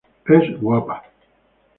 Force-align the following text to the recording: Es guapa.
Es 0.37 0.45
guapa. 0.61 0.95